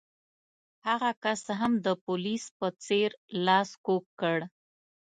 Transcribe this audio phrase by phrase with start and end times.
[0.87, 3.09] هغه کس هم د پولیس په څېر
[3.45, 4.37] لاس کوږ کړ.